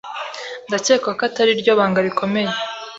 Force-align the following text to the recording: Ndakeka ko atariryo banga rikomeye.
Ndakeka 0.67 1.09
ko 1.17 1.21
atariryo 1.29 1.71
banga 1.79 1.99
rikomeye. 2.05 2.51